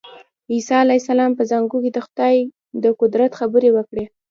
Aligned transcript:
عیسی 0.51 0.73
علیه 0.83 0.99
السلام 1.01 1.31
په 1.35 1.43
زانګو 1.49 1.77
کې 1.83 1.91
د 1.95 1.99
خدای 2.05 2.35
په 2.83 2.89
قدرت 3.01 3.31
خبرې 3.39 3.69
وکړې. 3.73 4.05